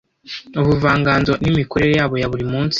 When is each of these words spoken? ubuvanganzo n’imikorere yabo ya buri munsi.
ubuvanganzo 0.61 1.33
n’imikorere 1.43 1.93
yabo 1.99 2.15
ya 2.21 2.29
buri 2.31 2.45
munsi. 2.51 2.69